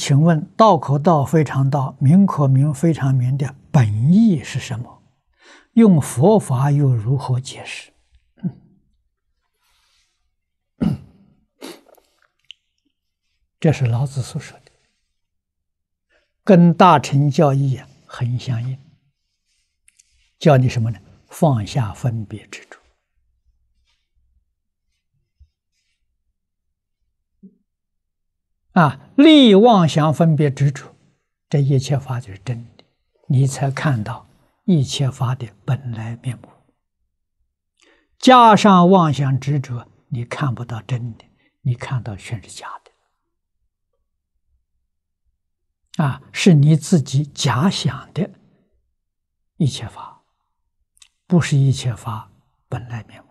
[0.00, 5.02] 请问“道可道，非常道；名可名，非常名”的本意是什么？
[5.74, 7.92] 用佛法又如何解释？
[13.60, 14.72] 这是老子所说的，
[16.42, 18.78] 跟大乘教义很相应。
[20.38, 20.98] 教你什么呢？
[21.28, 22.80] 放下分别执着。
[28.72, 30.94] 啊，立妄想分别执着，
[31.48, 32.84] 这一切法就是真的，
[33.26, 34.28] 你才看到
[34.64, 36.48] 一切法的本来面目。
[38.18, 41.24] 加上妄想执着，你看不到真的，
[41.62, 42.90] 你看到全是假的。
[46.04, 48.30] 啊，是你自己假想的
[49.56, 50.22] 一切法，
[51.26, 52.30] 不是一切法
[52.68, 53.30] 本来面目。